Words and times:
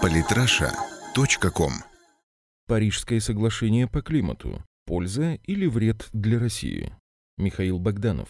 Политраша.ком 0.00 1.72
Парижское 2.66 3.20
соглашение 3.20 3.86
по 3.86 4.02
климату. 4.02 4.62
Польза 4.86 5.38
или 5.44 5.66
вред 5.66 6.08
для 6.12 6.38
России? 6.38 6.92
Михаил 7.38 7.78
Богданов. 7.78 8.28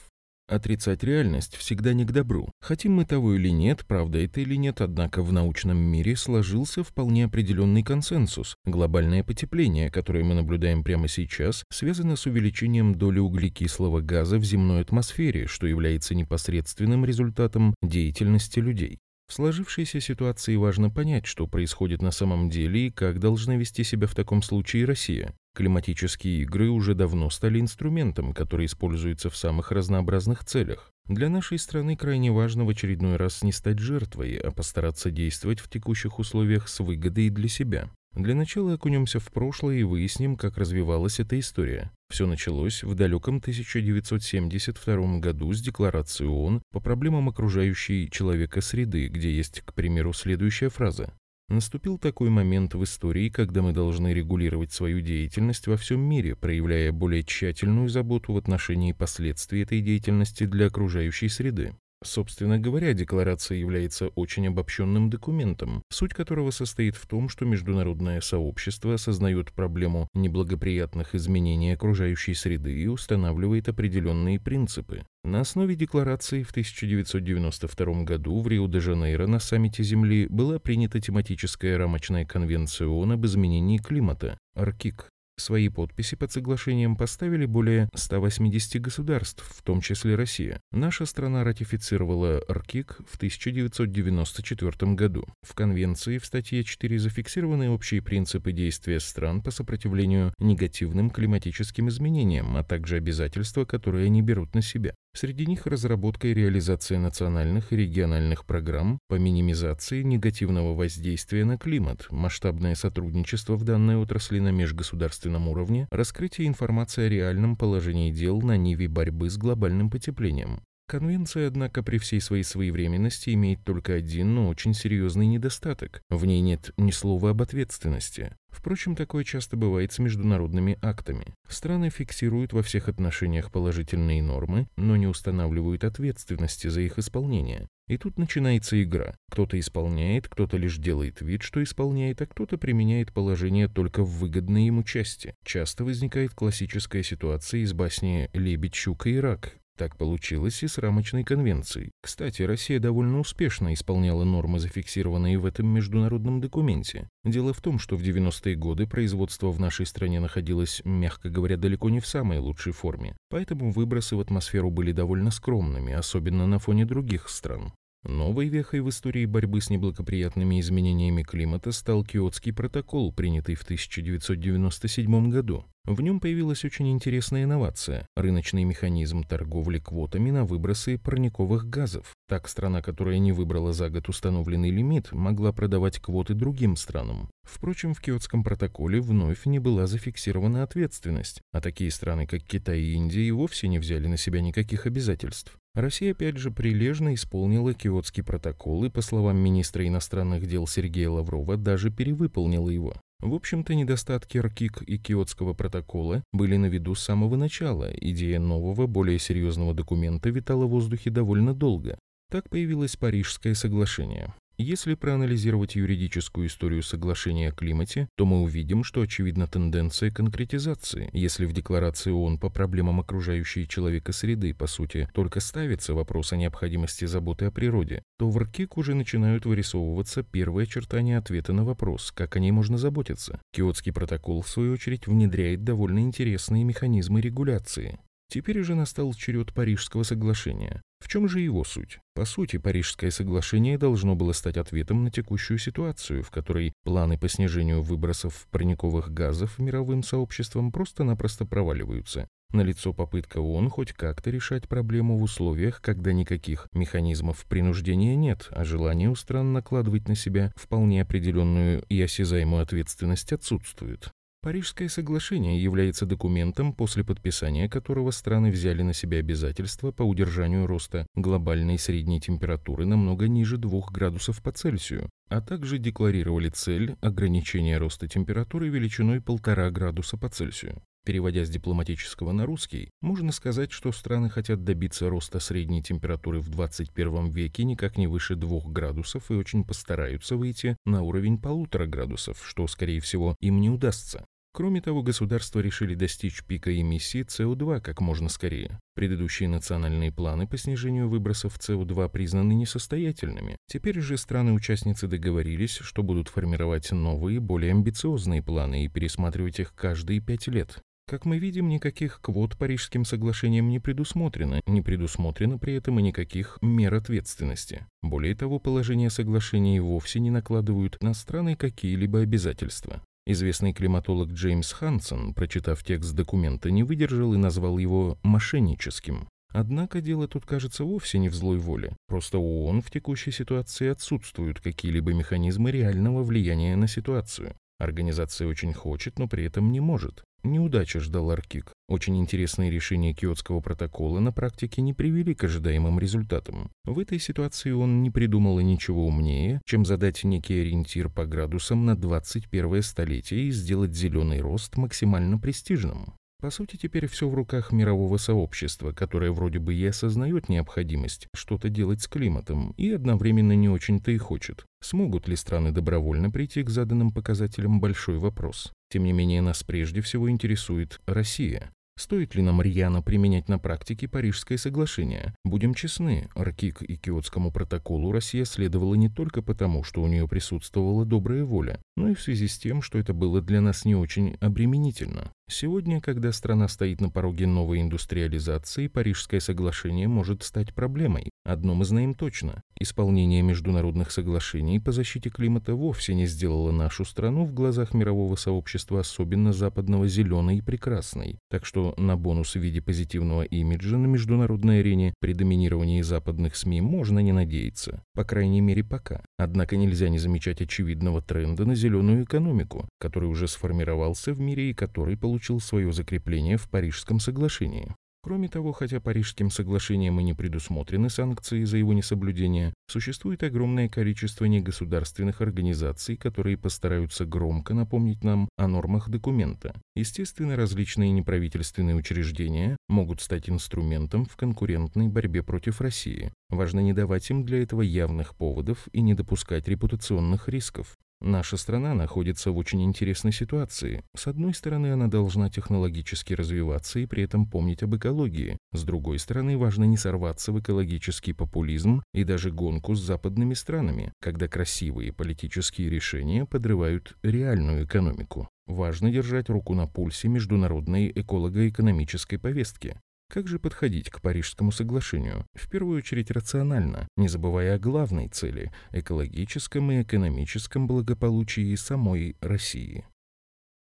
Отрицать 0.48 1.02
реальность 1.02 1.56
всегда 1.56 1.94
не 1.94 2.04
к 2.04 2.12
добру. 2.12 2.50
Хотим 2.60 2.94
мы 2.94 3.04
того 3.04 3.34
или 3.34 3.48
нет, 3.48 3.84
правда 3.86 4.18
это 4.18 4.40
или 4.40 4.56
нет, 4.56 4.80
однако 4.80 5.22
в 5.22 5.32
научном 5.32 5.78
мире 5.78 6.16
сложился 6.16 6.82
вполне 6.84 7.24
определенный 7.24 7.82
консенсус. 7.82 8.56
Глобальное 8.64 9.24
потепление, 9.24 9.90
которое 9.90 10.24
мы 10.24 10.34
наблюдаем 10.34 10.84
прямо 10.84 11.08
сейчас, 11.08 11.64
связано 11.70 12.16
с 12.16 12.26
увеличением 12.26 12.94
доли 12.94 13.18
углекислого 13.18 14.00
газа 14.00 14.38
в 14.38 14.44
земной 14.44 14.82
атмосфере, 14.82 15.46
что 15.46 15.66
является 15.66 16.14
непосредственным 16.14 17.04
результатом 17.04 17.74
деятельности 17.80 18.58
людей. 18.58 18.98
В 19.32 19.34
сложившейся 19.34 19.98
ситуации 19.98 20.56
важно 20.56 20.90
понять, 20.90 21.24
что 21.24 21.46
происходит 21.46 22.02
на 22.02 22.10
самом 22.10 22.50
деле 22.50 22.88
и 22.88 22.90
как 22.90 23.18
должна 23.18 23.56
вести 23.56 23.82
себя 23.82 24.06
в 24.06 24.14
таком 24.14 24.42
случае 24.42 24.84
Россия. 24.84 25.32
Климатические 25.54 26.42
игры 26.42 26.68
уже 26.68 26.94
давно 26.94 27.30
стали 27.30 27.58
инструментом, 27.58 28.34
который 28.34 28.66
используется 28.66 29.30
в 29.30 29.36
самых 29.38 29.72
разнообразных 29.72 30.44
целях. 30.44 30.90
Для 31.06 31.30
нашей 31.30 31.58
страны 31.58 31.96
крайне 31.96 32.30
важно 32.30 32.66
в 32.66 32.68
очередной 32.68 33.16
раз 33.16 33.42
не 33.42 33.52
стать 33.52 33.78
жертвой, 33.78 34.36
а 34.36 34.50
постараться 34.50 35.10
действовать 35.10 35.60
в 35.60 35.70
текущих 35.70 36.18
условиях 36.18 36.68
с 36.68 36.80
выгодой 36.80 37.30
для 37.30 37.48
себя. 37.48 37.88
Для 38.12 38.34
начала 38.34 38.74
окунемся 38.74 39.18
в 39.18 39.32
прошлое 39.32 39.76
и 39.76 39.82
выясним, 39.82 40.36
как 40.36 40.58
развивалась 40.58 41.20
эта 41.20 41.40
история. 41.40 41.90
Все 42.12 42.26
началось 42.26 42.82
в 42.82 42.94
далеком 42.94 43.38
1972 43.38 45.18
году 45.18 45.50
с 45.50 45.62
Декларации 45.62 46.26
ООН 46.26 46.60
по 46.70 46.78
проблемам 46.78 47.30
окружающей 47.30 48.10
человека 48.10 48.60
среды, 48.60 49.08
где 49.08 49.34
есть, 49.34 49.62
к 49.62 49.72
примеру, 49.72 50.12
следующая 50.12 50.68
фраза. 50.68 51.14
Наступил 51.48 51.96
такой 51.96 52.28
момент 52.28 52.74
в 52.74 52.84
истории, 52.84 53.30
когда 53.30 53.62
мы 53.62 53.72
должны 53.72 54.12
регулировать 54.12 54.72
свою 54.72 55.00
деятельность 55.00 55.66
во 55.66 55.78
всем 55.78 56.00
мире, 56.00 56.36
проявляя 56.36 56.92
более 56.92 57.22
тщательную 57.22 57.88
заботу 57.88 58.34
в 58.34 58.36
отношении 58.36 58.92
последствий 58.92 59.62
этой 59.62 59.80
деятельности 59.80 60.44
для 60.44 60.66
окружающей 60.66 61.30
среды. 61.30 61.74
Собственно 62.04 62.58
говоря, 62.58 62.92
декларация 62.94 63.58
является 63.58 64.08
очень 64.08 64.48
обобщенным 64.48 65.10
документом, 65.10 65.82
суть 65.90 66.14
которого 66.14 66.50
состоит 66.50 66.96
в 66.96 67.06
том, 67.06 67.28
что 67.28 67.44
международное 67.44 68.20
сообщество 68.20 68.94
осознает 68.94 69.52
проблему 69.52 70.08
неблагоприятных 70.14 71.14
изменений 71.14 71.72
окружающей 71.72 72.34
среды 72.34 72.72
и 72.72 72.86
устанавливает 72.86 73.68
определенные 73.68 74.40
принципы. 74.40 75.04
На 75.24 75.40
основе 75.40 75.76
декларации 75.76 76.42
в 76.42 76.50
1992 76.50 78.02
году 78.02 78.40
в 78.40 78.48
Рио-де-Жанейро 78.48 79.28
на 79.28 79.38
саммите 79.38 79.84
Земли 79.84 80.26
была 80.28 80.58
принята 80.58 81.00
тематическая 81.00 81.78
рамочная 81.78 82.24
конвенция 82.24 82.88
ООН 82.88 83.12
об 83.12 83.26
изменении 83.26 83.78
климата, 83.78 84.36
АРКИК, 84.56 85.11
Свои 85.38 85.68
подписи 85.68 86.14
под 86.14 86.30
соглашением 86.30 86.94
поставили 86.94 87.46
более 87.46 87.88
180 87.94 88.80
государств, 88.80 89.42
в 89.42 89.62
том 89.62 89.80
числе 89.80 90.14
Россия. 90.14 90.60
Наша 90.72 91.06
страна 91.06 91.42
ратифицировала 91.42 92.42
РКИК 92.50 93.00
в 93.08 93.16
1994 93.16 94.92
году. 94.92 95.24
В 95.42 95.54
конвенции 95.54 96.18
в 96.18 96.26
статье 96.26 96.62
4 96.62 96.98
зафиксированы 96.98 97.70
общие 97.70 98.02
принципы 98.02 98.52
действия 98.52 99.00
стран 99.00 99.42
по 99.42 99.50
сопротивлению 99.50 100.34
негативным 100.38 101.10
климатическим 101.10 101.88
изменениям, 101.88 102.56
а 102.56 102.62
также 102.62 102.96
обязательства, 102.96 103.64
которые 103.64 104.06
они 104.06 104.20
берут 104.20 104.54
на 104.54 104.62
себя. 104.62 104.94
Среди 105.14 105.44
них 105.44 105.66
разработка 105.66 106.28
и 106.28 106.34
реализация 106.34 106.98
национальных 106.98 107.72
и 107.72 107.76
региональных 107.76 108.46
программ 108.46 108.98
по 109.08 109.16
минимизации 109.16 110.02
негативного 110.02 110.74
воздействия 110.74 111.44
на 111.44 111.58
климат, 111.58 112.06
масштабное 112.10 112.74
сотрудничество 112.74 113.56
в 113.56 113.64
данной 113.64 113.96
отрасли 113.96 114.38
на 114.38 114.48
межгосударственном 114.48 115.48
уровне, 115.48 115.86
раскрытие 115.90 116.48
информации 116.48 117.04
о 117.04 117.08
реальном 117.10 117.56
положении 117.56 118.10
дел 118.10 118.40
на 118.40 118.56
ниве 118.56 118.88
борьбы 118.88 119.28
с 119.28 119.36
глобальным 119.36 119.90
потеплением. 119.90 120.62
Конвенция, 120.92 121.48
однако, 121.48 121.82
при 121.82 121.96
всей 121.96 122.20
своей 122.20 122.42
своевременности 122.42 123.30
имеет 123.30 123.64
только 123.64 123.94
один, 123.94 124.34
но 124.34 124.48
очень 124.48 124.74
серьезный 124.74 125.26
недостаток. 125.26 126.02
В 126.10 126.26
ней 126.26 126.42
нет 126.42 126.72
ни 126.76 126.90
слова 126.90 127.30
об 127.30 127.40
ответственности. 127.40 128.36
Впрочем, 128.50 128.94
такое 128.94 129.24
часто 129.24 129.56
бывает 129.56 129.92
с 129.92 129.98
международными 129.98 130.78
актами. 130.82 131.34
Страны 131.48 131.88
фиксируют 131.88 132.52
во 132.52 132.62
всех 132.62 132.90
отношениях 132.90 133.50
положительные 133.50 134.22
нормы, 134.22 134.68
но 134.76 134.96
не 134.96 135.06
устанавливают 135.06 135.84
ответственности 135.84 136.66
за 136.66 136.82
их 136.82 136.98
исполнение. 136.98 137.68
И 137.88 137.96
тут 137.96 138.18
начинается 138.18 138.82
игра. 138.82 139.16
Кто-то 139.30 139.58
исполняет, 139.58 140.28
кто-то 140.28 140.58
лишь 140.58 140.76
делает 140.76 141.22
вид, 141.22 141.42
что 141.42 141.62
исполняет, 141.62 142.20
а 142.20 142.26
кто-то 142.26 142.58
применяет 142.58 143.14
положение 143.14 143.68
только 143.68 144.04
в 144.04 144.18
выгодной 144.18 144.66
ему 144.66 144.82
части. 144.82 145.34
Часто 145.42 145.84
возникает 145.84 146.34
классическая 146.34 147.02
ситуация 147.02 147.60
из 147.60 147.72
басни 147.72 148.28
«Лебедь, 148.34 148.74
щука 148.74 149.08
и 149.08 149.16
рак», 149.16 149.56
так 149.82 149.96
получилось 149.96 150.62
и 150.62 150.68
с 150.68 150.78
рамочной 150.78 151.24
конвенцией. 151.24 151.90
Кстати, 152.00 152.42
Россия 152.42 152.78
довольно 152.78 153.18
успешно 153.18 153.74
исполняла 153.74 154.22
нормы, 154.22 154.60
зафиксированные 154.60 155.38
в 155.38 155.44
этом 155.44 155.66
международном 155.66 156.40
документе. 156.40 157.08
Дело 157.24 157.52
в 157.52 157.60
том, 157.60 157.80
что 157.80 157.96
в 157.96 158.00
90-е 158.00 158.54
годы 158.54 158.86
производство 158.86 159.50
в 159.50 159.58
нашей 159.58 159.86
стране 159.86 160.20
находилось, 160.20 160.82
мягко 160.84 161.30
говоря, 161.30 161.56
далеко 161.56 161.90
не 161.90 161.98
в 161.98 162.06
самой 162.06 162.38
лучшей 162.38 162.72
форме. 162.72 163.16
Поэтому 163.28 163.72
выбросы 163.72 164.14
в 164.14 164.20
атмосферу 164.20 164.70
были 164.70 164.92
довольно 164.92 165.32
скромными, 165.32 165.92
особенно 165.92 166.46
на 166.46 166.60
фоне 166.60 166.86
других 166.86 167.28
стран. 167.28 167.72
Новой 168.04 168.48
вехой 168.48 168.80
в 168.80 168.88
истории 168.88 169.26
борьбы 169.26 169.60
с 169.60 169.70
неблагоприятными 169.70 170.58
изменениями 170.60 171.22
климата 171.22 171.70
стал 171.70 172.04
Киотский 172.04 172.52
протокол, 172.52 173.12
принятый 173.12 173.54
в 173.54 173.62
1997 173.62 175.30
году. 175.30 175.64
В 175.84 176.00
нем 176.00 176.18
появилась 176.18 176.64
очень 176.64 176.90
интересная 176.90 177.44
инновация– 177.44 178.08
рыночный 178.16 178.64
механизм 178.64 179.22
торговли 179.22 179.78
квотами 179.78 180.32
на 180.32 180.44
выбросы 180.44 180.98
парниковых 180.98 181.68
газов. 181.68 182.14
Так, 182.28 182.48
страна, 182.48 182.82
которая 182.82 183.18
не 183.18 183.30
выбрала 183.30 183.72
за 183.72 183.88
год 183.88 184.08
установленный 184.08 184.70
лимит, 184.70 185.12
могла 185.12 185.52
продавать 185.52 186.00
квоты 186.00 186.34
другим 186.34 186.76
странам. 186.76 187.30
Впрочем, 187.44 187.94
в 187.94 188.00
Киотском 188.00 188.42
протоколе 188.42 189.00
вновь 189.00 189.46
не 189.46 189.60
была 189.60 189.86
зафиксирована 189.86 190.64
ответственность, 190.64 191.40
а 191.52 191.60
такие 191.60 191.90
страны, 191.92 192.26
как 192.26 192.42
Китай 192.42 192.80
и 192.80 192.94
Индия, 192.94 193.22
и 193.22 193.30
вовсе 193.30 193.68
не 193.68 193.78
взяли 193.78 194.08
на 194.08 194.16
себя 194.16 194.40
никаких 194.40 194.86
обязательств. 194.86 195.56
Россия 195.74 196.12
опять 196.12 196.36
же 196.36 196.50
прилежно 196.50 197.14
исполнила 197.14 197.72
Киотский 197.72 198.22
протокол 198.22 198.84
и, 198.84 198.90
по 198.90 199.00
словам 199.00 199.38
министра 199.38 199.86
иностранных 199.86 200.46
дел 200.46 200.66
Сергея 200.66 201.08
Лаврова, 201.08 201.56
даже 201.56 201.90
перевыполнила 201.90 202.68
его. 202.68 202.94
В 203.20 203.34
общем-то, 203.34 203.74
недостатки 203.74 204.36
РКИК 204.36 204.82
и 204.82 204.98
Киотского 204.98 205.54
протокола 205.54 206.24
были 206.32 206.56
на 206.56 206.66
виду 206.66 206.94
с 206.94 207.02
самого 207.02 207.36
начала. 207.36 207.90
Идея 207.94 208.38
нового, 208.38 208.86
более 208.86 209.18
серьезного 209.18 209.72
документа 209.72 210.28
витала 210.28 210.66
в 210.66 210.70
воздухе 210.70 211.08
довольно 211.08 211.54
долго. 211.54 211.98
Так 212.30 212.50
появилось 212.50 212.96
Парижское 212.96 213.54
соглашение. 213.54 214.34
Если 214.62 214.94
проанализировать 214.94 215.74
юридическую 215.74 216.46
историю 216.46 216.84
соглашения 216.84 217.48
о 217.48 217.52
климате, 217.52 218.08
то 218.16 218.24
мы 218.24 218.42
увидим, 218.42 218.84
что 218.84 219.00
очевидна 219.00 219.48
тенденция 219.48 220.12
конкретизации. 220.12 221.10
Если 221.12 221.46
в 221.46 221.52
декларации 221.52 222.12
ООН 222.12 222.38
по 222.38 222.48
проблемам 222.48 223.00
окружающей 223.00 223.66
человека 223.66 224.12
среды, 224.12 224.54
по 224.54 224.68
сути, 224.68 225.08
только 225.14 225.40
ставится 225.40 225.94
вопрос 225.94 226.32
о 226.32 226.36
необходимости 226.36 227.06
заботы 227.06 227.46
о 227.46 227.50
природе, 227.50 228.04
то 228.20 228.30
в 228.30 228.38
РКИК 228.38 228.76
уже 228.76 228.94
начинают 228.94 229.46
вырисовываться 229.46 230.22
первые 230.22 230.62
очертания 230.62 231.18
ответа 231.18 231.52
на 231.52 231.64
вопрос, 231.64 232.12
как 232.12 232.36
о 232.36 232.38
ней 232.38 232.52
можно 232.52 232.78
заботиться. 232.78 233.40
Киотский 233.52 233.92
протокол, 233.92 234.42
в 234.42 234.48
свою 234.48 234.74
очередь, 234.74 235.08
внедряет 235.08 235.64
довольно 235.64 235.98
интересные 235.98 236.62
механизмы 236.62 237.20
регуляции. 237.20 237.98
Теперь 238.28 238.60
уже 238.60 238.76
настал 238.76 239.12
черед 239.12 239.52
Парижского 239.52 240.04
соглашения. 240.04 240.82
В 241.02 241.08
чем 241.08 241.28
же 241.28 241.40
его 241.40 241.64
суть? 241.64 241.98
По 242.14 242.24
сути, 242.24 242.58
Парижское 242.58 243.10
соглашение 243.10 243.76
должно 243.76 244.14
было 244.14 244.30
стать 244.30 244.56
ответом 244.56 245.02
на 245.02 245.10
текущую 245.10 245.58
ситуацию, 245.58 246.22
в 246.22 246.30
которой 246.30 246.74
планы 246.84 247.18
по 247.18 247.28
снижению 247.28 247.82
выбросов 247.82 248.46
парниковых 248.52 249.12
газов 249.12 249.58
мировым 249.58 250.04
сообществом 250.04 250.70
просто-напросто 250.70 251.44
проваливаются. 251.44 252.28
Налицо 252.52 252.92
попытка 252.92 253.38
ООН 253.38 253.70
хоть 253.70 253.92
как-то 253.92 254.30
решать 254.30 254.68
проблему 254.68 255.18
в 255.18 255.22
условиях, 255.22 255.80
когда 255.80 256.12
никаких 256.12 256.68
механизмов 256.72 257.46
принуждения 257.46 258.14
нет, 258.14 258.46
а 258.50 258.62
желание 258.64 259.10
у 259.10 259.16
стран 259.16 259.52
накладывать 259.52 260.06
на 260.06 260.14
себя 260.14 260.52
вполне 260.54 261.02
определенную 261.02 261.82
и 261.88 262.00
осязаемую 262.00 262.62
ответственность 262.62 263.32
отсутствует. 263.32 264.12
Парижское 264.42 264.88
соглашение 264.88 265.62
является 265.62 266.04
документом, 266.04 266.72
после 266.72 267.04
подписания 267.04 267.68
которого 267.68 268.10
страны 268.10 268.50
взяли 268.50 268.82
на 268.82 268.92
себя 268.92 269.18
обязательства 269.18 269.92
по 269.92 270.02
удержанию 270.02 270.66
роста 270.66 271.06
глобальной 271.14 271.78
средней 271.78 272.20
температуры 272.20 272.84
намного 272.84 273.28
ниже 273.28 273.56
2 273.56 273.82
градусов 273.92 274.42
по 274.42 274.50
Цельсию, 274.50 275.08
а 275.28 275.40
также 275.40 275.78
декларировали 275.78 276.48
цель 276.48 276.96
ограничения 277.00 277.78
роста 277.78 278.08
температуры 278.08 278.68
величиной 278.68 279.18
1,5 279.18 279.70
градуса 279.70 280.16
по 280.16 280.28
Цельсию. 280.28 280.82
Переводя 281.04 281.44
с 281.44 281.48
дипломатического 281.48 282.30
на 282.30 282.46
русский, 282.46 282.90
можно 283.00 283.32
сказать, 283.32 283.72
что 283.72 283.90
страны 283.90 284.28
хотят 284.28 284.62
добиться 284.62 285.08
роста 285.08 285.40
средней 285.40 285.82
температуры 285.82 286.40
в 286.40 286.48
21 286.48 287.30
веке 287.30 287.64
никак 287.64 287.96
не 287.96 288.06
выше 288.06 288.36
2 288.36 288.60
градусов 288.66 289.30
и 289.30 289.34
очень 289.34 289.64
постараются 289.64 290.36
выйти 290.36 290.76
на 290.84 291.02
уровень 291.02 291.38
полутора 291.38 291.86
градусов, 291.86 292.44
что, 292.44 292.66
скорее 292.68 293.00
всего, 293.00 293.36
им 293.40 293.60
не 293.60 293.68
удастся. 293.70 294.24
Кроме 294.54 294.82
того, 294.82 295.02
государства 295.02 295.60
решили 295.60 295.94
достичь 295.94 296.44
пика 296.44 296.78
эмиссии 296.78 297.24
СО2 297.24 297.80
как 297.80 298.02
можно 298.02 298.28
скорее. 298.28 298.78
Предыдущие 298.94 299.48
национальные 299.48 300.12
планы 300.12 300.46
по 300.46 300.58
снижению 300.58 301.08
выбросов 301.08 301.56
СО2 301.58 302.10
признаны 302.10 302.52
несостоятельными. 302.52 303.56
Теперь 303.66 304.00
же 304.00 304.18
страны-участницы 304.18 305.08
договорились, 305.08 305.78
что 305.78 306.02
будут 306.02 306.28
формировать 306.28 306.92
новые, 306.92 307.40
более 307.40 307.70
амбициозные 307.70 308.42
планы 308.42 308.84
и 308.84 308.88
пересматривать 308.88 309.58
их 309.58 309.74
каждые 309.74 310.20
пять 310.20 310.48
лет. 310.48 310.82
Как 311.08 311.24
мы 311.24 311.38
видим, 311.38 311.68
никаких 311.68 312.20
квот 312.20 312.58
Парижским 312.58 313.06
соглашением 313.06 313.70
не 313.70 313.80
предусмотрено, 313.80 314.60
не 314.66 314.82
предусмотрено 314.82 315.58
при 315.58 315.74
этом 315.74 315.98
и 315.98 316.02
никаких 316.02 316.58
мер 316.60 316.94
ответственности. 316.94 317.86
Более 318.02 318.34
того, 318.34 318.58
положения 318.58 319.08
соглашения 319.08 319.80
вовсе 319.80 320.20
не 320.20 320.30
накладывают 320.30 321.02
на 321.02 321.14
страны 321.14 321.56
какие-либо 321.56 322.20
обязательства. 322.20 323.02
Известный 323.24 323.72
климатолог 323.72 324.32
Джеймс 324.32 324.72
Хансон, 324.72 325.32
прочитав 325.32 325.84
текст 325.84 326.12
документа, 326.12 326.72
не 326.72 326.82
выдержал 326.82 327.34
и 327.34 327.36
назвал 327.38 327.78
его 327.78 328.18
«мошенническим». 328.24 329.28
Однако 329.50 330.00
дело 330.00 330.26
тут 330.26 330.44
кажется 330.44 330.82
вовсе 330.82 331.18
не 331.18 331.28
в 331.28 331.34
злой 331.34 331.58
воле. 331.58 331.94
Просто 332.08 332.38
у 332.38 332.64
ООН 332.64 332.82
в 332.82 332.90
текущей 332.90 333.30
ситуации 333.30 333.88
отсутствуют 333.88 334.58
какие-либо 334.60 335.12
механизмы 335.12 335.70
реального 335.70 336.24
влияния 336.24 336.74
на 336.74 336.88
ситуацию. 336.88 337.54
Организация 337.82 338.46
очень 338.46 338.72
хочет, 338.72 339.18
но 339.18 339.26
при 339.26 339.44
этом 339.44 339.72
не 339.72 339.80
может. 339.80 340.22
Неудача 340.44 341.00
ждал 341.00 341.32
Аркик. 341.32 341.72
Очень 341.88 342.16
интересные 342.16 342.70
решения 342.70 343.12
Киотского 343.12 343.58
протокола 343.58 344.20
на 344.20 344.30
практике 344.30 344.82
не 344.82 344.94
привели 344.94 345.34
к 345.34 345.42
ожидаемым 345.42 345.98
результатам. 345.98 346.70
В 346.84 347.00
этой 347.00 347.18
ситуации 347.18 347.72
он 347.72 348.04
не 348.04 348.10
придумал 348.10 348.60
ничего 348.60 349.04
умнее, 349.04 349.60
чем 349.64 349.84
задать 349.84 350.22
некий 350.22 350.60
ориентир 350.60 351.08
по 351.08 351.26
градусам 351.26 351.84
на 351.84 351.96
21 351.96 352.82
столетие 352.82 353.48
и 353.48 353.50
сделать 353.50 353.94
зеленый 353.94 354.40
рост 354.40 354.76
максимально 354.76 355.40
престижным. 355.40 356.14
По 356.42 356.50
сути, 356.50 356.76
теперь 356.76 357.06
все 357.06 357.28
в 357.28 357.34
руках 357.34 357.70
мирового 357.70 358.16
сообщества, 358.16 358.90
которое 358.90 359.30
вроде 359.30 359.60
бы 359.60 359.76
и 359.76 359.86
осознает 359.86 360.48
необходимость 360.48 361.28
что-то 361.32 361.68
делать 361.68 362.02
с 362.02 362.08
климатом, 362.08 362.74
и 362.76 362.90
одновременно 362.90 363.52
не 363.52 363.68
очень-то 363.68 364.10
и 364.10 364.18
хочет. 364.18 364.64
Смогут 364.82 365.28
ли 365.28 365.36
страны 365.36 365.70
добровольно 365.70 366.32
прийти 366.32 366.64
к 366.64 366.68
заданным 366.68 367.12
показателям– 367.12 367.80
большой 367.80 368.18
вопрос. 368.18 368.72
Тем 368.90 369.04
не 369.04 369.12
менее, 369.12 369.40
нас 369.40 369.62
прежде 369.62 370.00
всего 370.00 370.28
интересует 370.28 371.00
Россия. 371.06 371.70
Стоит 371.96 372.34
ли 372.34 372.42
нам 372.42 372.60
рьяно 372.60 373.02
применять 373.02 373.48
на 373.48 373.60
практике 373.60 374.08
Парижское 374.08 374.58
соглашение? 374.58 375.34
Будем 375.44 375.74
честны, 375.74 376.28
Аркик 376.34 376.82
и 376.82 376.96
Киотскому 376.96 377.52
протоколу 377.52 378.10
Россия 378.10 378.44
следовала 378.44 378.94
не 378.94 379.08
только 379.08 379.42
потому, 379.42 379.84
что 379.84 380.02
у 380.02 380.08
нее 380.08 380.26
присутствовала 380.26 381.04
добрая 381.04 381.44
воля, 381.44 381.80
но 381.96 382.08
и 382.08 382.14
в 382.14 382.20
связи 382.20 382.48
с 382.48 382.58
тем, 382.58 382.82
что 382.82 382.98
это 382.98 383.12
было 383.12 383.42
для 383.42 383.60
нас 383.60 383.84
не 383.84 383.94
очень 383.94 384.36
обременительно. 384.40 385.30
Сегодня, 385.52 386.00
когда 386.00 386.32
страна 386.32 386.66
стоит 386.66 387.02
на 387.02 387.10
пороге 387.10 387.46
новой 387.46 387.82
индустриализации, 387.82 388.88
Парижское 388.88 389.38
соглашение 389.38 390.08
может 390.08 390.42
стать 390.42 390.74
проблемой. 390.74 391.28
Одно 391.44 391.74
мы 391.74 391.84
знаем 391.84 392.14
точно. 392.14 392.62
Исполнение 392.80 393.42
международных 393.42 394.12
соглашений 394.12 394.80
по 394.80 394.92
защите 394.92 395.28
климата 395.28 395.74
вовсе 395.74 396.14
не 396.14 396.26
сделало 396.26 396.72
нашу 396.72 397.04
страну 397.04 397.44
в 397.44 397.52
глазах 397.52 397.92
мирового 397.92 398.34
сообщества, 398.36 399.00
особенно 399.00 399.52
западного, 399.52 400.08
зеленой 400.08 400.56
и 400.56 400.62
прекрасной. 400.62 401.38
Так 401.50 401.66
что 401.66 401.94
на 401.98 402.16
бонус 402.16 402.54
в 402.54 402.58
виде 402.58 402.80
позитивного 402.80 403.42
имиджа 403.42 403.98
на 403.98 404.06
международной 404.06 404.80
арене 404.80 405.12
при 405.20 405.34
доминировании 405.34 406.00
западных 406.00 406.56
СМИ 406.56 406.80
можно 406.80 407.18
не 407.18 407.32
надеяться. 407.32 408.02
По 408.14 408.24
крайней 408.24 408.62
мере, 408.62 408.82
пока. 408.82 409.22
Однако 409.36 409.76
нельзя 409.76 410.08
не 410.08 410.18
замечать 410.18 410.62
очевидного 410.62 411.20
тренда 411.20 411.66
на 411.66 411.74
зеленую 411.74 412.24
экономику, 412.24 412.88
который 412.98 413.28
уже 413.28 413.48
сформировался 413.48 414.32
в 414.32 414.40
мире 414.40 414.70
и 414.70 414.74
который 414.74 415.16
получил 415.16 415.41
получил 415.42 415.60
свое 415.60 415.92
закрепление 415.92 416.56
в 416.56 416.68
Парижском 416.68 417.18
соглашении. 417.18 417.96
Кроме 418.22 418.48
того, 418.48 418.70
хотя 418.70 419.00
Парижским 419.00 419.50
соглашением 419.50 420.20
и 420.20 420.22
не 420.22 420.34
предусмотрены 420.34 421.10
санкции 421.10 421.64
за 421.64 421.78
его 421.78 421.92
несоблюдение, 421.92 422.72
существует 422.86 423.42
огромное 423.42 423.88
количество 423.88 424.44
негосударственных 424.44 425.40
организаций, 425.40 426.16
которые 426.16 426.56
постараются 426.56 427.26
громко 427.26 427.74
напомнить 427.74 428.22
нам 428.22 428.48
о 428.56 428.68
нормах 428.68 429.08
документа. 429.08 429.74
Естественно, 429.96 430.54
различные 430.54 431.10
неправительственные 431.10 431.96
учреждения 431.96 432.76
могут 432.88 433.20
стать 433.20 433.50
инструментом 433.50 434.26
в 434.26 434.36
конкурентной 434.36 435.08
борьбе 435.08 435.42
против 435.42 435.80
России. 435.80 436.32
Важно 436.50 436.78
не 436.78 436.92
давать 436.92 437.28
им 437.30 437.44
для 437.44 437.64
этого 437.64 437.82
явных 437.82 438.36
поводов 438.36 438.86
и 438.92 439.00
не 439.00 439.14
допускать 439.14 439.66
репутационных 439.66 440.48
рисков. 440.48 440.96
Наша 441.24 441.56
страна 441.56 441.94
находится 441.94 442.50
в 442.50 442.56
очень 442.56 442.82
интересной 442.82 443.30
ситуации. 443.30 444.02
С 444.16 444.26
одной 444.26 444.54
стороны, 444.54 444.88
она 444.92 445.06
должна 445.06 445.48
технологически 445.50 446.34
развиваться 446.34 446.98
и 446.98 447.06
при 447.06 447.22
этом 447.22 447.46
помнить 447.46 447.84
об 447.84 447.94
экологии. 447.94 448.58
С 448.72 448.82
другой 448.82 449.20
стороны, 449.20 449.56
важно 449.56 449.84
не 449.84 449.96
сорваться 449.96 450.50
в 450.50 450.58
экологический 450.58 451.32
популизм 451.32 452.02
и 452.12 452.24
даже 452.24 452.50
гонку 452.50 452.96
с 452.96 453.00
западными 453.00 453.54
странами, 453.54 454.12
когда 454.20 454.48
красивые 454.48 455.12
политические 455.12 455.90
решения 455.90 456.44
подрывают 456.44 457.16
реальную 457.22 457.84
экономику. 457.84 458.48
Важно 458.66 459.12
держать 459.12 459.48
руку 459.48 459.74
на 459.74 459.86
пульсе 459.86 460.26
международной 460.26 461.12
эколого-экономической 461.14 462.38
повестки. 462.38 463.00
Как 463.32 463.48
же 463.48 463.58
подходить 463.58 464.10
к 464.10 464.20
Парижскому 464.20 464.72
соглашению? 464.72 465.46
В 465.54 465.66
первую 465.70 465.96
очередь 465.96 466.30
рационально, 466.30 467.08
не 467.16 467.28
забывая 467.28 467.76
о 467.76 467.78
главной 467.78 468.28
цели– 468.28 468.70
экологическом 468.92 469.90
и 469.90 470.02
экономическом 470.02 470.86
благополучии 470.86 471.74
самой 471.76 472.36
России. 472.42 473.06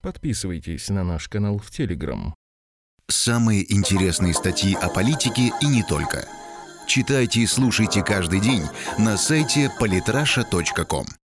Подписывайтесь 0.03 0.89
на 0.89 1.05
наш 1.05 1.29
канал 1.29 1.59
в 1.59 1.71
Телеграм. 1.71 2.35
Самые 3.07 3.73
интересные 3.73 4.35
статьи 4.35 4.75
о 4.75 4.89
политике 4.89 5.53
и 5.61 5.67
не 5.67 5.85
только. 5.85 6.27
Читайте 6.89 7.43
и 7.43 7.47
слушайте 7.47 8.03
каждый 8.03 8.41
день 8.41 8.65
на 8.99 9.17
сайте 9.17 9.71
polytrasha.com. 9.79 11.07